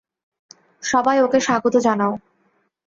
সবাই 0.83 1.17
ওকে 1.21 1.39
স্বাগত 1.39 1.75
জানাও! 1.77 2.13